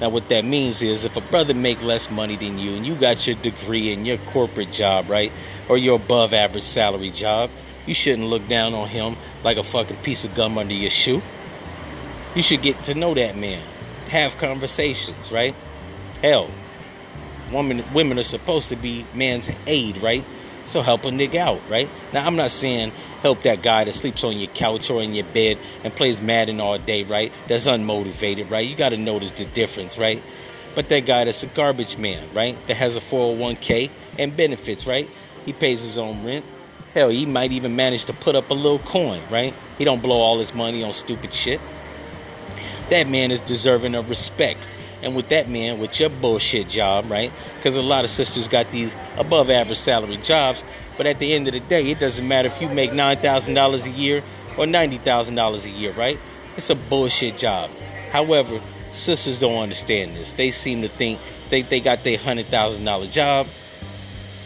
Now, 0.00 0.08
what 0.08 0.28
that 0.28 0.44
means 0.44 0.80
is 0.80 1.04
if 1.04 1.16
a 1.16 1.20
brother 1.20 1.54
make 1.54 1.82
less 1.82 2.10
money 2.10 2.36
than 2.36 2.58
you 2.58 2.74
and 2.74 2.86
you 2.86 2.94
got 2.94 3.26
your 3.26 3.36
degree 3.36 3.92
and 3.92 4.06
your 4.06 4.18
corporate 4.18 4.72
job, 4.72 5.08
right, 5.10 5.32
or 5.68 5.76
your 5.76 5.96
above 5.96 6.32
average 6.32 6.64
salary 6.64 7.10
job, 7.10 7.50
you 7.88 7.94
shouldn't 7.94 8.28
look 8.28 8.46
down 8.46 8.74
on 8.74 8.86
him 8.88 9.16
like 9.42 9.56
a 9.56 9.64
fucking 9.64 9.96
piece 9.98 10.24
of 10.24 10.34
gum 10.34 10.58
under 10.58 10.74
your 10.74 10.90
shoe. 10.90 11.22
You 12.34 12.42
should 12.42 12.62
get 12.62 12.84
to 12.84 12.94
know 12.94 13.14
that 13.14 13.36
man, 13.36 13.62
have 14.10 14.36
conversations, 14.36 15.32
right? 15.32 15.54
Hell, 16.22 16.50
women 17.52 17.82
women 17.94 18.18
are 18.18 18.24
supposed 18.24 18.68
to 18.68 18.76
be 18.76 19.06
man's 19.14 19.48
aid, 19.66 19.98
right? 20.02 20.24
So 20.66 20.82
help 20.82 21.04
a 21.04 21.08
nigga 21.08 21.36
out, 21.36 21.62
right? 21.70 21.88
Now 22.12 22.26
I'm 22.26 22.36
not 22.36 22.50
saying 22.50 22.92
help 23.22 23.42
that 23.42 23.62
guy 23.62 23.84
that 23.84 23.94
sleeps 23.94 24.22
on 24.22 24.36
your 24.36 24.50
couch 24.50 24.90
or 24.90 25.02
in 25.02 25.14
your 25.14 25.24
bed 25.24 25.58
and 25.82 25.94
plays 25.94 26.20
Madden 26.20 26.60
all 26.60 26.78
day, 26.78 27.04
right? 27.04 27.32
That's 27.48 27.66
unmotivated, 27.66 28.50
right? 28.50 28.68
You 28.68 28.76
got 28.76 28.90
to 28.90 28.98
notice 28.98 29.30
the 29.30 29.46
difference, 29.46 29.96
right? 29.96 30.22
But 30.74 30.90
that 30.90 31.06
guy 31.06 31.24
that's 31.24 31.42
a 31.42 31.46
garbage 31.46 31.96
man, 31.96 32.28
right? 32.34 32.54
That 32.66 32.76
has 32.76 32.96
a 32.96 33.00
401k 33.00 33.90
and 34.18 34.36
benefits, 34.36 34.86
right? 34.86 35.08
He 35.46 35.54
pays 35.54 35.82
his 35.82 35.96
own 35.96 36.24
rent. 36.24 36.44
Hell, 36.98 37.10
he 37.10 37.26
might 37.26 37.52
even 37.52 37.76
manage 37.76 38.06
to 38.06 38.12
put 38.12 38.34
up 38.34 38.50
a 38.50 38.54
little 38.54 38.80
coin, 38.80 39.22
right? 39.30 39.54
He 39.78 39.84
don't 39.84 40.02
blow 40.02 40.16
all 40.16 40.40
his 40.40 40.52
money 40.52 40.82
on 40.82 40.92
stupid 40.92 41.32
shit. 41.32 41.60
That 42.90 43.06
man 43.06 43.30
is 43.30 43.40
deserving 43.40 43.94
of 43.94 44.10
respect 44.10 44.66
and 45.00 45.14
with 45.14 45.28
that 45.28 45.48
man 45.48 45.78
with 45.78 46.00
your 46.00 46.10
bullshit 46.10 46.68
job, 46.68 47.08
right? 47.08 47.30
Because 47.54 47.76
a 47.76 47.82
lot 47.82 48.02
of 48.02 48.10
sisters 48.10 48.48
got 48.48 48.68
these 48.72 48.96
above 49.16 49.48
average 49.48 49.78
salary 49.78 50.16
jobs, 50.16 50.64
but 50.96 51.06
at 51.06 51.20
the 51.20 51.34
end 51.34 51.46
of 51.46 51.52
the 51.52 51.60
day, 51.60 51.88
it 51.88 52.00
doesn't 52.00 52.26
matter 52.26 52.48
if 52.48 52.60
you 52.60 52.68
make 52.68 52.90
$9,000 52.90 53.86
a 53.86 53.90
year 53.90 54.24
or 54.56 54.64
$90,000 54.64 55.66
a 55.66 55.70
year, 55.70 55.92
right? 55.92 56.18
It's 56.56 56.68
a 56.68 56.74
bullshit 56.74 57.38
job. 57.38 57.70
However, 58.10 58.60
sisters 58.90 59.38
don't 59.38 59.62
understand 59.62 60.16
this. 60.16 60.32
They 60.32 60.50
seem 60.50 60.82
to 60.82 60.88
think 60.88 61.20
they, 61.48 61.62
they 61.62 61.78
got 61.78 62.02
their 62.02 62.18
$100,000 62.18 63.12
job, 63.12 63.46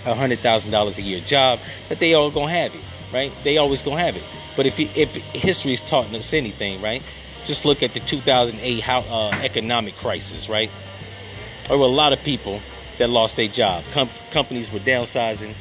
a 0.05 0.15
$100,000 0.15 0.99
a 0.99 1.03
year 1.03 1.21
job, 1.21 1.59
that 1.89 1.99
they 1.99 2.15
all 2.15 2.31
gonna 2.31 2.51
have 2.51 2.75
it, 2.75 2.81
right? 3.13 3.33
They 3.45 3.59
always 3.59 3.83
gonna 3.83 4.01
have 4.01 4.17
it. 4.17 4.25
But 4.57 4.67
if, 4.67 4.79
if 4.79 5.15
history's 5.15 5.81
taught 5.81 6.13
us 6.15 6.33
anything, 6.33 6.81
right? 6.83 7.03
Just 7.45 7.65
look 7.65 7.83
at 7.83 7.95
the 7.95 8.01
2008 8.01 8.81
how, 8.81 9.01
uh, 9.01 9.31
economic 9.43 9.97
crisis, 9.97 10.49
right? 10.49 10.71
There 11.69 11.79
were 11.79 11.85
a 11.85 11.89
lot 11.89 12.13
of 12.13 12.23
people 12.23 12.61
that 12.99 13.11
lost 13.11 13.37
their 13.37 13.49
job. 13.49 13.85
Com- 13.93 14.11
companies 14.31 14.73
were 14.73 14.79
downsizing, 14.79 15.55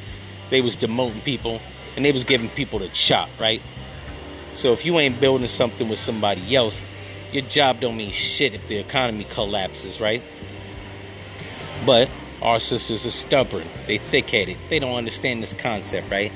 they 0.50 0.60
was 0.60 0.76
demoting 0.76 1.24
people, 1.24 1.60
and 1.96 2.04
they 2.04 2.12
was 2.12 2.24
giving 2.24 2.48
people 2.50 2.78
the 2.78 2.88
chop, 2.88 3.28
right? 3.40 3.62
So 4.54 4.72
if 4.72 4.84
you 4.84 4.98
ain't 4.98 5.20
building 5.20 5.46
something 5.46 5.88
with 5.88 5.98
somebody 5.98 6.54
else, 6.54 6.80
your 7.32 7.42
job 7.44 7.80
don't 7.80 7.96
mean 7.96 8.12
shit 8.12 8.54
if 8.54 8.68
the 8.68 8.76
economy 8.76 9.24
collapses, 9.24 10.00
right? 10.00 10.22
But 11.86 12.10
our 12.42 12.60
sisters 12.60 13.06
are 13.06 13.10
stubborn. 13.10 13.64
They 13.86 13.98
thick-headed. 13.98 14.56
They 14.68 14.78
don't 14.78 14.96
understand 14.96 15.42
this 15.42 15.52
concept, 15.52 16.10
right? 16.10 16.32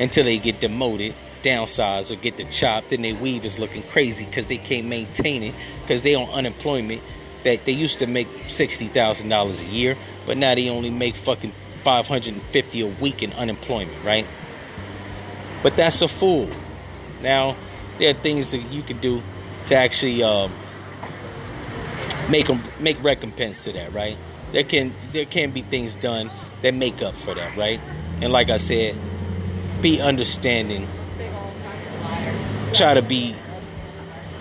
Until 0.00 0.24
they 0.24 0.38
get 0.38 0.60
demoted 0.60 1.14
downsized, 1.42 2.10
or 2.10 2.16
get 2.16 2.38
the 2.38 2.44
chop, 2.44 2.88
then 2.88 3.02
their 3.02 3.14
weave 3.14 3.44
is 3.44 3.58
looking 3.58 3.82
crazy 3.82 4.24
because 4.24 4.46
they 4.46 4.56
can't 4.56 4.86
maintain 4.86 5.42
it 5.42 5.54
because 5.82 6.00
they 6.00 6.14
on 6.14 6.26
unemployment 6.30 7.02
that 7.42 7.66
they 7.66 7.72
used 7.72 7.98
to 7.98 8.06
make 8.06 8.26
sixty 8.48 8.86
thousand 8.86 9.28
dollars 9.28 9.60
a 9.60 9.66
year, 9.66 9.94
but 10.24 10.38
now 10.38 10.54
they 10.54 10.70
only 10.70 10.90
make 10.90 11.14
fucking 11.14 11.52
five 11.82 12.06
hundred 12.08 12.32
and 12.32 12.42
fifty 12.44 12.80
a 12.80 12.86
week 12.86 13.22
in 13.22 13.30
unemployment, 13.34 14.02
right? 14.02 14.26
But 15.62 15.76
that's 15.76 16.00
a 16.00 16.08
fool. 16.08 16.48
Now 17.22 17.56
there 17.98 18.10
are 18.10 18.14
things 18.14 18.50
that 18.52 18.62
you 18.72 18.82
can 18.82 18.98
do 19.00 19.22
to 19.66 19.74
actually 19.74 20.22
um, 20.22 20.50
make 22.30 22.46
them 22.46 22.60
make 22.80 23.02
recompense 23.04 23.64
to 23.64 23.72
that, 23.72 23.92
right? 23.92 24.16
There 24.54 24.62
can 24.62 24.92
there 25.10 25.24
can 25.24 25.50
be 25.50 25.62
things 25.62 25.96
done 25.96 26.30
that 26.62 26.74
make 26.74 27.02
up 27.02 27.14
for 27.16 27.34
that, 27.34 27.56
right? 27.56 27.80
And 28.22 28.32
like 28.32 28.50
I 28.50 28.56
said, 28.56 28.96
be 29.82 30.00
understanding 30.00 30.86
try 32.72 32.94
to 32.94 33.02
be 33.02 33.34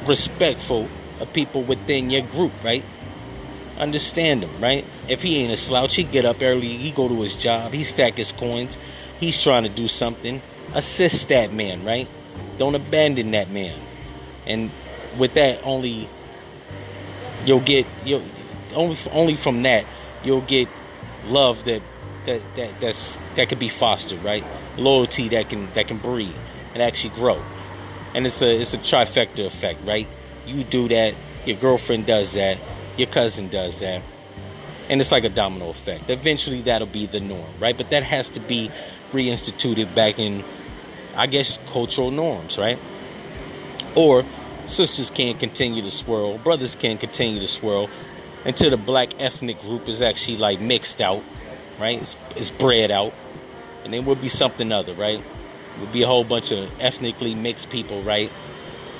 respectful 0.06 0.88
of 1.20 1.34
people 1.34 1.64
within 1.64 2.12
your 2.12 2.22
group, 2.22 2.52
right? 2.64 2.84
Understand 3.80 4.44
him, 4.44 4.62
right? 4.62 4.86
If 5.08 5.24
he 5.24 5.38
ain't 5.38 5.52
a 5.52 5.58
slouch, 5.58 5.96
he 5.96 6.04
get 6.04 6.26
up 6.26 6.44
early, 6.44 6.68
he 6.68 6.92
go 6.92 7.08
to 7.08 7.22
his 7.22 7.34
job, 7.34 7.74
he 7.74 7.84
stack 7.84 8.14
his 8.14 8.32
coins, 8.32 8.78
he's 9.20 9.42
trying 9.42 9.64
to 9.64 9.70
do 9.70 9.88
something. 9.88 10.44
Assist 10.76 11.30
that 11.30 11.54
man, 11.54 11.84
right? 11.84 12.08
Don't 12.60 12.76
abandon 12.76 13.32
that 13.32 13.50
man. 13.50 13.80
And 14.46 14.70
with 15.18 15.34
that, 15.34 15.60
only 15.64 16.08
you'll 17.48 17.62
get 17.62 17.88
you'll 18.06 18.22
only 18.76 18.98
only 19.12 19.36
from 19.36 19.64
that 19.64 19.86
you'll 20.24 20.42
get 20.42 20.68
love 21.28 21.64
that 21.66 21.82
that 22.26 22.42
that 22.56 22.80
that's 22.80 23.18
that 23.36 23.50
can 23.50 23.60
be 23.60 23.70
fostered, 23.70 24.24
right? 24.24 24.44
Loyalty 24.78 25.30
that 25.30 25.50
can 25.50 25.72
that 25.74 25.88
can 25.88 25.98
breed 25.98 26.34
and 26.74 26.82
actually 26.82 27.12
grow 27.12 27.42
and 28.14 28.26
it's 28.26 28.42
a 28.42 28.62
it's 28.62 28.74
a 28.74 28.78
trifecta 28.78 29.46
effect, 29.46 29.80
right? 29.86 30.08
You 30.46 30.64
do 30.64 30.88
that, 30.90 31.16
your 31.46 31.58
girlfriend 31.58 32.06
does 32.06 32.34
that, 32.34 32.58
your 32.98 33.08
cousin 33.08 33.50
does 33.50 33.80
that, 33.80 34.02
and 34.90 35.02
it's 35.02 35.12
like 35.12 35.24
a 35.24 35.30
domino 35.30 35.70
effect. 35.70 36.10
Eventually, 36.10 36.62
that'll 36.62 36.88
be 36.88 37.06
the 37.06 37.20
norm, 37.20 37.50
right? 37.60 37.76
But 37.76 37.90
that 37.90 38.04
has 38.04 38.30
to 38.30 38.40
be 38.40 38.72
reinstituted 39.12 39.94
back 39.96 40.20
in, 40.20 40.44
I 41.16 41.28
guess, 41.28 41.60
cultural 41.72 42.12
norms, 42.12 42.58
right? 42.58 42.80
Or 43.96 44.26
sisters 44.68 45.10
can't 45.10 45.40
continue 45.40 45.82
to 45.82 45.92
swirl, 45.92 46.38
brothers 46.38 46.76
can't 46.76 47.00
continue 47.00 47.40
to 47.40 47.48
swirl 47.48 47.90
until 48.46 48.70
the 48.70 48.78
black 48.78 49.20
ethnic 49.20 49.62
group 49.62 49.88
is 49.88 50.02
actually 50.02 50.38
like 50.38 50.60
mixed 50.60 51.02
out, 51.02 51.24
right? 51.80 52.02
It's, 52.02 52.16
it's 52.36 52.50
bred 52.50 52.92
out, 52.92 53.14
and 53.84 53.94
then 53.94 54.06
we'll 54.06 54.16
be 54.16 54.30
something 54.30 54.72
other, 54.72 54.94
right? 54.94 55.22
would 55.80 55.92
be 55.92 56.04
a 56.04 56.08
whole 56.08 56.24
bunch 56.24 56.52
of 56.52 56.70
ethnically 56.80 57.36
mixed 57.36 57.70
people, 57.70 58.02
right? 58.04 58.30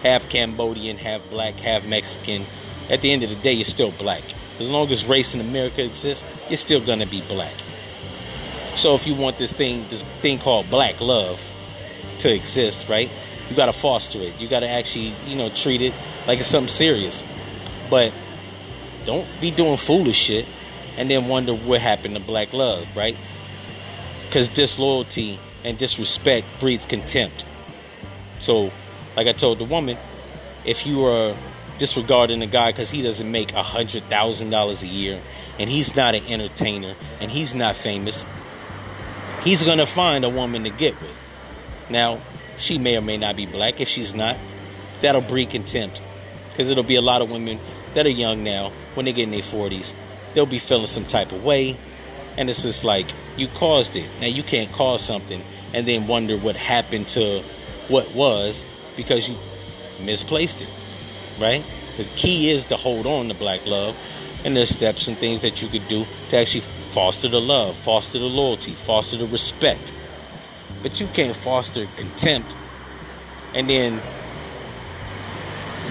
Half 0.02 0.30
Cambodian, 0.30 0.98
half 0.98 1.22
black, 1.30 1.56
half 1.56 1.86
Mexican. 1.86 2.46
At 2.90 3.02
the 3.02 3.12
end 3.12 3.24
of 3.24 3.30
the 3.30 3.36
day, 3.38 3.54
you're 3.54 3.66
still 3.66 3.92
black. 3.92 4.24
As 4.60 4.70
long 4.70 4.92
as 4.92 5.06
race 5.06 5.34
in 5.34 5.42
America 5.42 5.84
exists, 5.84 6.24
you're 6.50 6.58
still 6.58 6.82
gonna 6.82 7.06
be 7.06 7.22
black. 7.22 7.54
So 8.76 8.96
if 8.96 9.06
you 9.06 9.14
want 9.14 9.38
this 9.38 9.54
thing, 9.54 9.86
this 9.90 10.04
thing 10.22 10.40
called 10.40 10.70
black 10.70 11.00
love 11.00 11.42
to 12.20 12.34
exist, 12.34 12.90
right? 12.90 13.10
You 13.50 13.56
gotta 13.56 13.74
foster 13.74 14.20
it. 14.20 14.40
You 14.40 14.48
gotta 14.48 14.68
actually, 14.68 15.14
you 15.28 15.36
know, 15.36 15.50
treat 15.50 15.82
it 15.82 15.94
like 16.28 16.40
it's 16.40 16.48
something 16.48 16.68
serious. 16.68 17.24
But 17.90 18.12
don't 19.06 19.28
be 19.42 19.52
doing 19.52 19.78
foolish 19.78 20.18
shit 20.18 20.46
and 20.98 21.10
then 21.10 21.28
wonder 21.28 21.54
what 21.54 21.82
happened 21.82 22.16
to 22.16 22.22
black 22.22 22.54
love, 22.54 22.88
right? 22.96 23.16
Because 24.26 24.48
disloyalty 24.48 25.40
and 25.64 25.78
disrespect 25.78 26.46
breeds 26.60 26.86
contempt. 26.86 27.46
So, 28.40 28.72
like 29.16 29.28
I 29.28 29.32
told 29.32 29.60
the 29.60 29.66
woman, 29.66 29.98
if 30.66 30.86
you 30.86 31.06
are 31.06 31.36
disregarding 31.78 32.42
a 32.42 32.48
guy 32.48 32.72
because 32.72 32.90
he 32.90 33.02
doesn't 33.02 33.30
make 33.30 33.54
a 33.54 33.64
hundred 33.64 34.04
thousand 34.04 34.50
dollars 34.50 34.84
a 34.84 34.88
year 34.88 35.20
and 35.60 35.70
he's 35.70 35.96
not 35.96 36.16
an 36.16 36.24
entertainer 36.28 36.96
and 37.20 37.32
he's 37.32 37.56
not 37.56 37.76
famous, 37.76 38.26
he's 39.44 39.64
gonna 39.64 39.86
find 39.86 40.24
a 40.24 40.30
woman 40.30 40.64
to 40.64 40.70
get 40.70 41.00
with. 41.02 41.26
Now, 41.90 42.20
she 42.58 42.78
may 42.78 42.98
or 42.98 43.02
may 43.02 43.18
not 43.18 43.36
be 43.36 43.46
black. 43.46 43.82
If 43.82 43.88
she's 43.88 44.14
not, 44.14 44.38
that'll 45.02 45.22
breed 45.22 45.50
contempt 45.50 46.02
because 46.52 46.70
it'll 46.70 46.84
be 46.84 46.96
a 46.96 47.02
lot 47.02 47.22
of 47.22 47.30
women 47.32 47.60
that 47.94 48.06
are 48.06 48.10
young 48.10 48.44
now 48.44 48.72
when 48.96 49.06
they 49.06 49.14
get 49.14 49.24
in 49.24 49.32
their 49.32 49.42
40s. 49.42 49.94
They'll 50.34 50.46
be 50.46 50.60
feeling 50.60 50.88
some 50.88 51.06
type 51.06 51.32
of 51.32 51.44
way, 51.44 51.78
and 52.38 52.50
it's 52.50 52.64
just 52.64 52.84
like 52.84 53.08
you 53.38 53.48
caused 53.50 53.96
it. 53.96 54.10
Now 54.20 54.28
you 54.28 54.44
can't 54.44 54.72
cause 54.72 55.04
something 55.04 55.42
and 55.74 55.88
then 55.88 56.08
wonder 56.08 56.38
what 56.38 56.56
happened 56.56 57.08
to 57.10 57.42
what 57.88 58.14
was 58.14 58.66
because 58.96 59.28
you 59.28 59.36
misplaced 60.00 60.62
it, 60.62 60.70
right? 61.40 61.64
The 61.98 62.06
key 62.16 62.50
is 62.50 62.66
to 62.66 62.78
hold 62.78 63.06
on 63.06 63.28
to 63.28 63.34
black 63.34 63.66
love, 63.66 63.96
and 64.44 64.56
there's 64.56 64.70
steps 64.70 65.08
and 65.08 65.18
things 65.18 65.42
that 65.42 65.62
you 65.62 65.68
could 65.68 65.88
do 65.88 66.06
to 66.30 66.38
actually 66.38 66.64
foster 66.92 67.28
the 67.28 67.42
love, 67.42 67.76
foster 67.78 68.20
the 68.20 68.26
loyalty, 68.26 68.74
foster 68.74 69.18
the 69.18 69.28
respect. 69.28 69.94
But 70.82 71.00
you 71.00 71.08
can't 71.08 71.36
foster 71.36 71.88
contempt 71.98 72.56
and 73.54 73.70
then 73.70 74.02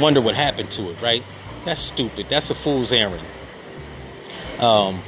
wonder 0.01 0.21
what 0.21 0.35
happened 0.35 0.71
to 0.73 0.91
it, 0.91 1.01
right? 1.01 1.25
That's 1.65 1.81
stupid. 1.81 2.27
That's 2.29 2.51
a 2.51 2.55
fool's 2.55 2.93
errand. 2.93 3.27
Um, 4.59 5.03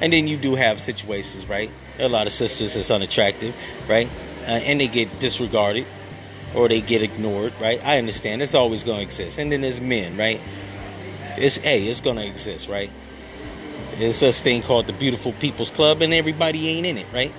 and 0.00 0.12
then 0.12 0.28
you 0.28 0.36
do 0.36 0.54
have 0.54 0.80
situations, 0.80 1.48
right? 1.48 1.70
There 1.96 2.06
are 2.06 2.08
a 2.08 2.12
lot 2.12 2.26
of 2.26 2.32
sisters 2.32 2.74
that's 2.74 2.90
unattractive, 2.90 3.54
right? 3.88 4.08
Uh, 4.42 4.50
and 4.50 4.80
they 4.80 4.88
get 4.88 5.18
disregarded 5.18 5.86
or 6.54 6.68
they 6.68 6.80
get 6.80 7.02
ignored, 7.02 7.52
right? 7.60 7.84
I 7.84 7.98
understand. 7.98 8.42
It's 8.42 8.54
always 8.54 8.84
going 8.84 8.98
to 8.98 9.02
exist. 9.02 9.38
And 9.38 9.50
then 9.50 9.62
there's 9.62 9.80
men, 9.80 10.16
right? 10.16 10.40
It's 11.36 11.56
hey, 11.56 11.86
it's 11.86 12.00
going 12.00 12.16
to 12.16 12.26
exist, 12.26 12.68
right? 12.68 12.90
There's 13.98 14.16
such 14.16 14.36
thing 14.40 14.62
called 14.62 14.86
the 14.86 14.92
Beautiful 14.92 15.32
People's 15.32 15.70
Club, 15.70 16.02
and 16.02 16.12
everybody 16.12 16.68
ain't 16.68 16.86
in 16.86 16.98
it, 16.98 17.06
right? 17.12 17.32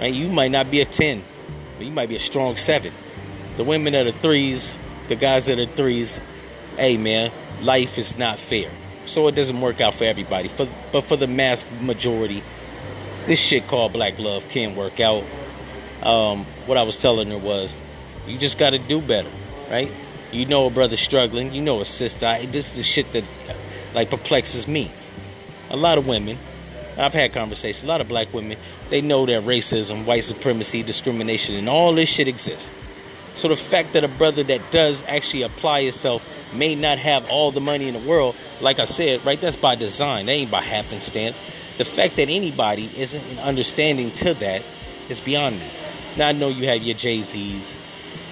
Right? 0.00 0.12
You 0.12 0.28
might 0.28 0.50
not 0.50 0.70
be 0.70 0.80
a 0.80 0.86
ten, 0.86 1.22
but 1.76 1.86
you 1.86 1.92
might 1.92 2.08
be 2.08 2.16
a 2.16 2.20
strong 2.20 2.56
seven. 2.56 2.92
The 3.56 3.64
women 3.64 3.92
that 3.92 4.06
are 4.06 4.12
threes, 4.12 4.76
the 5.08 5.16
guys 5.16 5.46
that 5.46 5.58
are 5.58 5.66
threes, 5.66 6.20
hey 6.76 6.96
man, 6.96 7.30
life 7.62 7.98
is 7.98 8.16
not 8.16 8.38
fair. 8.38 8.70
So 9.04 9.26
it 9.28 9.34
doesn't 9.34 9.60
work 9.60 9.80
out 9.80 9.94
for 9.94 10.04
everybody. 10.04 10.48
For, 10.48 10.68
but 10.92 11.02
for 11.02 11.16
the 11.16 11.26
mass 11.26 11.64
majority, 11.80 12.42
this 13.26 13.40
shit 13.40 13.66
called 13.66 13.92
black 13.92 14.18
love 14.18 14.48
can 14.48 14.76
work 14.76 15.00
out. 15.00 15.24
Um, 16.02 16.44
what 16.66 16.78
I 16.78 16.82
was 16.82 16.96
telling 16.96 17.28
her 17.30 17.38
was, 17.38 17.76
you 18.26 18.38
just 18.38 18.58
got 18.58 18.70
to 18.70 18.78
do 18.78 19.00
better, 19.00 19.28
right? 19.70 19.90
You 20.32 20.46
know 20.46 20.66
a 20.66 20.70
brother 20.70 20.96
struggling. 20.96 21.52
You 21.52 21.60
know 21.60 21.80
a 21.80 21.84
sister. 21.84 22.26
I, 22.26 22.46
this 22.46 22.70
is 22.70 22.76
the 22.76 22.82
shit 22.82 23.12
that 23.12 23.28
like 23.94 24.10
perplexes 24.10 24.68
me. 24.68 24.90
A 25.70 25.76
lot 25.76 25.98
of 25.98 26.06
women, 26.06 26.38
I've 26.96 27.14
had 27.14 27.32
conversations. 27.32 27.84
A 27.84 27.86
lot 27.86 28.00
of 28.00 28.08
black 28.08 28.32
women, 28.32 28.58
they 28.90 29.00
know 29.00 29.26
that 29.26 29.42
racism, 29.42 30.04
white 30.04 30.24
supremacy, 30.24 30.82
discrimination, 30.82 31.56
and 31.56 31.68
all 31.68 31.92
this 31.92 32.08
shit 32.08 32.28
exists. 32.28 32.70
So 33.34 33.48
the 33.48 33.56
fact 33.56 33.92
that 33.92 34.04
a 34.04 34.08
brother 34.08 34.42
that 34.44 34.70
does 34.70 35.04
actually 35.06 35.42
apply 35.42 35.82
himself 35.82 36.26
may 36.52 36.74
not 36.74 36.98
have 36.98 37.28
all 37.28 37.50
the 37.52 37.60
money 37.60 37.88
in 37.88 37.94
the 37.94 38.08
world, 38.08 38.36
like 38.60 38.78
I 38.78 38.84
said, 38.84 39.24
right? 39.24 39.40
That's 39.40 39.56
by 39.56 39.74
design. 39.74 40.26
That 40.26 40.32
ain't 40.32 40.50
by 40.50 40.62
happenstance. 40.62 41.38
The 41.78 41.84
fact 41.84 42.16
that 42.16 42.28
anybody 42.28 42.90
isn't 42.96 43.22
an 43.24 43.38
understanding 43.38 44.12
to 44.16 44.34
that 44.34 44.62
is 45.08 45.20
beyond 45.20 45.58
me. 45.58 45.66
Now 46.16 46.28
I 46.28 46.32
know 46.32 46.48
you 46.48 46.66
have 46.66 46.82
your 46.82 46.96
Jay 46.96 47.22
Z's, 47.22 47.74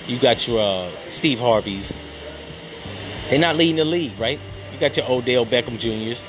you 0.06 0.18
got 0.18 0.46
your 0.46 0.60
uh, 0.60 0.90
Steve 1.10 1.38
Harveys. 1.38 1.94
They're 3.30 3.38
not 3.38 3.56
leading 3.56 3.76
the 3.76 3.84
league, 3.84 4.18
right? 4.18 4.40
You 4.72 4.78
got 4.78 4.96
your 4.96 5.10
Odell 5.10 5.46
Beckham 5.46 5.78
Juniors, 5.78 6.25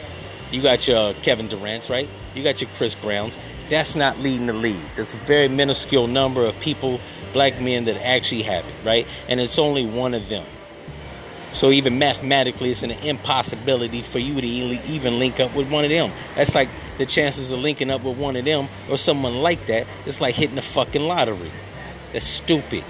you 0.52 0.62
got 0.62 0.88
your 0.88 1.14
Kevin 1.16 1.48
Durant's, 1.48 1.90
right? 1.90 2.10
You 2.34 2.44
got 2.44 2.62
your 2.62 2.70
Chris 2.78 2.96
Browns. 2.96 3.38
That's 3.70 3.96
not 3.96 4.20
leading 4.20 4.48
the 4.48 4.54
league. 4.54 4.82
That's 4.96 5.14
a 5.14 5.18
very 5.18 5.48
minuscule 5.48 6.08
number 6.08 6.44
of 6.44 6.60
people, 6.60 7.00
black 7.34 7.62
men, 7.62 7.86
that 7.86 8.04
actually 8.04 8.42
have 8.44 8.66
it, 8.66 8.74
right? 8.84 9.06
And 9.28 9.40
it's 9.40 9.60
only 9.60 9.86
one 9.86 10.14
of 10.14 10.28
them. 10.30 10.46
So 11.54 11.72
even 11.72 11.98
mathematically, 11.98 12.72
it's 12.72 12.84
an 12.84 12.92
impossibility 12.92 14.02
for 14.02 14.20
you 14.20 14.40
to 14.40 14.48
even 14.48 15.20
link 15.20 15.40
up 15.40 15.56
with 15.56 15.72
one 15.72 15.84
of 15.84 15.90
them. 15.90 16.12
That's 16.36 16.54
like 16.54 16.70
the 16.98 17.06
chances 17.06 17.52
of 17.52 17.60
linking 17.60 17.90
up 17.90 18.04
with 18.04 18.18
one 18.18 18.36
of 18.36 18.46
them 18.46 18.68
or 18.90 18.98
someone 18.98 19.36
like 19.36 19.66
that. 19.68 19.88
It's 20.06 20.22
like 20.22 20.36
hitting 20.36 20.56
the 20.56 20.62
fucking 20.62 21.02
lottery. 21.02 21.52
That's 22.14 22.26
stupid. 22.26 22.84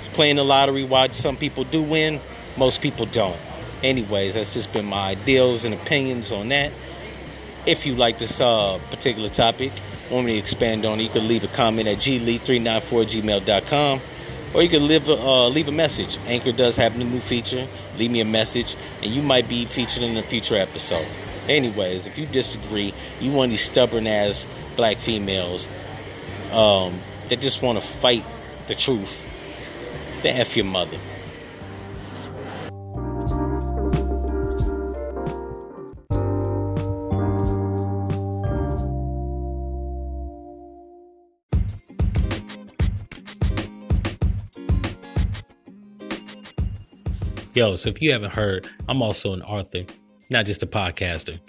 It's 0.00 0.08
playing 0.08 0.36
the 0.36 0.44
lottery. 0.44 0.84
Why 0.84 1.08
some 1.08 1.36
people 1.36 1.64
do 1.64 1.82
win, 1.82 2.20
most 2.56 2.82
people 2.82 3.06
don't. 3.06 3.38
Anyways, 3.82 4.34
that's 4.34 4.54
just 4.54 4.72
been 4.72 4.86
my 4.86 5.10
ideals 5.10 5.64
and 5.64 5.74
opinions 5.74 6.32
on 6.32 6.48
that. 6.50 6.72
If 7.64 7.86
you 7.86 7.94
like 7.94 8.18
this 8.18 8.40
uh, 8.40 8.78
particular 8.90 9.28
topic, 9.28 9.72
want 10.10 10.26
me 10.26 10.34
to 10.34 10.38
expand 10.38 10.84
on 10.84 11.00
it, 11.00 11.04
you 11.04 11.10
can 11.10 11.28
leave 11.28 11.44
a 11.44 11.48
comment 11.48 11.88
at 11.88 11.98
glee394gmail.com 11.98 14.00
or 14.54 14.62
you 14.62 14.68
can 14.68 14.86
leave 14.86 15.08
a, 15.08 15.14
uh, 15.14 15.48
leave 15.48 15.68
a 15.68 15.72
message. 15.72 16.18
Anchor 16.26 16.52
does 16.52 16.76
have 16.76 16.94
a 16.94 17.04
new 17.04 17.20
feature. 17.20 17.66
Leave 17.98 18.10
me 18.10 18.20
a 18.20 18.24
message, 18.24 18.76
and 19.02 19.10
you 19.10 19.22
might 19.22 19.48
be 19.48 19.64
featured 19.64 20.02
in 20.02 20.16
a 20.16 20.22
future 20.22 20.56
episode. 20.56 21.06
Anyways, 21.48 22.06
if 22.06 22.18
you 22.18 22.26
disagree, 22.26 22.92
you 23.20 23.32
want 23.32 23.50
these 23.50 23.62
stubborn 23.62 24.06
ass 24.06 24.46
black 24.76 24.98
females 24.98 25.68
um, 26.52 26.98
that 27.28 27.40
just 27.40 27.62
want 27.62 27.78
to 27.80 27.86
fight 27.86 28.24
the 28.66 28.74
truth, 28.74 29.20
then 30.22 30.36
F 30.36 30.56
your 30.56 30.66
mother. 30.66 30.98
Yo, 47.58 47.74
so 47.74 47.88
if 47.88 48.00
you 48.00 48.12
haven't 48.12 48.32
heard, 48.32 48.68
I'm 48.88 49.02
also 49.02 49.32
an 49.32 49.42
author, 49.42 49.84
not 50.30 50.46
just 50.46 50.62
a 50.62 50.66
podcaster. 50.66 51.40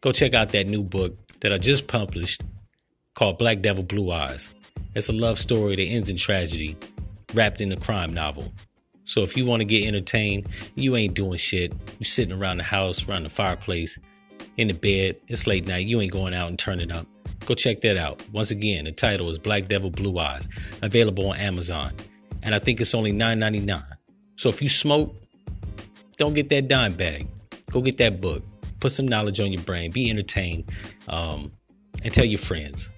Go 0.00 0.12
check 0.12 0.32
out 0.32 0.50
that 0.50 0.68
new 0.68 0.84
book 0.84 1.16
that 1.40 1.52
I 1.52 1.58
just 1.58 1.88
published 1.88 2.40
called 3.16 3.36
Black 3.36 3.62
Devil 3.62 3.82
Blue 3.82 4.12
Eyes. 4.12 4.48
It's 4.94 5.08
a 5.08 5.12
love 5.12 5.40
story 5.40 5.74
that 5.74 5.82
ends 5.82 6.08
in 6.08 6.18
tragedy, 6.18 6.76
wrapped 7.34 7.60
in 7.60 7.72
a 7.72 7.76
crime 7.76 8.14
novel. 8.14 8.52
So 9.06 9.24
if 9.24 9.36
you 9.36 9.44
want 9.44 9.58
to 9.58 9.64
get 9.64 9.84
entertained, 9.84 10.46
you 10.76 10.94
ain't 10.94 11.14
doing 11.14 11.36
shit. 11.36 11.72
You're 11.98 12.04
sitting 12.04 12.38
around 12.38 12.58
the 12.58 12.62
house, 12.62 13.08
around 13.08 13.24
the 13.24 13.28
fireplace, 13.28 13.98
in 14.58 14.68
the 14.68 14.74
bed. 14.74 15.16
It's 15.26 15.48
late 15.48 15.66
night. 15.66 15.88
You 15.88 16.00
ain't 16.00 16.12
going 16.12 16.32
out 16.32 16.46
and 16.46 16.56
turning 16.56 16.92
up. 16.92 17.08
Go 17.44 17.54
check 17.54 17.80
that 17.80 17.96
out. 17.96 18.22
Once 18.30 18.52
again, 18.52 18.84
the 18.84 18.92
title 18.92 19.28
is 19.30 19.38
Black 19.40 19.66
Devil 19.66 19.90
Blue 19.90 20.16
Eyes, 20.16 20.48
available 20.82 21.28
on 21.30 21.36
Amazon. 21.38 21.92
And 22.44 22.54
I 22.54 22.60
think 22.60 22.80
it's 22.80 22.94
only 22.94 23.12
$9.99. 23.12 23.82
So 24.36 24.48
if 24.48 24.62
you 24.62 24.68
smoke, 24.68 25.12
don't 26.18 26.34
get 26.34 26.48
that 26.50 26.68
dime 26.68 26.94
bag. 26.94 27.28
Go 27.70 27.80
get 27.80 27.98
that 27.98 28.20
book. 28.20 28.42
Put 28.80 28.92
some 28.92 29.08
knowledge 29.08 29.40
on 29.40 29.52
your 29.52 29.62
brain. 29.62 29.90
Be 29.90 30.10
entertained. 30.10 30.70
Um, 31.08 31.52
and 32.02 32.12
tell 32.12 32.24
your 32.24 32.38
friends. 32.38 32.90